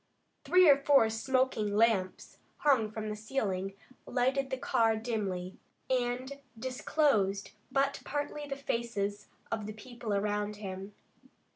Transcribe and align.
Three 0.45 0.67
or 0.67 0.77
four 0.77 1.11
smoking 1.11 1.75
lamps, 1.75 2.39
hung 2.57 2.89
from 2.89 3.07
the 3.07 3.15
ceiling, 3.15 3.75
lighted 4.07 4.49
the 4.49 4.57
car 4.57 4.95
dimly, 4.97 5.59
and 5.91 6.41
disclosed 6.57 7.51
but 7.71 8.01
partly 8.03 8.47
the 8.47 8.55
faces 8.55 9.27
of 9.51 9.67
the 9.67 9.73
people 9.73 10.11
around 10.15 10.55
him. 10.55 10.95